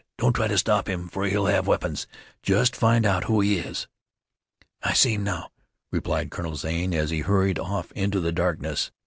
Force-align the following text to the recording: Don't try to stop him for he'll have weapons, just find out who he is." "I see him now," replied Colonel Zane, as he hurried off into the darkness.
Don't 0.17 0.33
try 0.33 0.47
to 0.47 0.57
stop 0.57 0.89
him 0.89 1.07
for 1.09 1.25
he'll 1.27 1.45
have 1.45 1.67
weapons, 1.67 2.07
just 2.41 2.75
find 2.75 3.05
out 3.05 3.25
who 3.25 3.39
he 3.39 3.59
is." 3.59 3.87
"I 4.81 4.93
see 4.93 5.13
him 5.13 5.23
now," 5.23 5.51
replied 5.91 6.31
Colonel 6.31 6.55
Zane, 6.55 6.95
as 6.95 7.11
he 7.11 7.19
hurried 7.19 7.59
off 7.59 7.91
into 7.91 8.19
the 8.19 8.31
darkness. 8.31 8.91